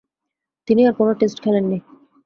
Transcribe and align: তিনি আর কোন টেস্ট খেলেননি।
তিনি 0.67 0.81
আর 0.87 0.93
কোন 0.93 1.07
টেস্ট 1.19 1.37
খেলেননি। 1.43 1.77